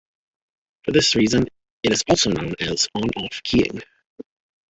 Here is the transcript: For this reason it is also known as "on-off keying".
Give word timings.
For 0.83 0.93
this 0.93 1.13
reason 1.13 1.45
it 1.83 1.91
is 1.93 2.01
also 2.09 2.31
known 2.31 2.55
as 2.59 2.87
"on-off 2.95 3.43
keying". 3.43 3.83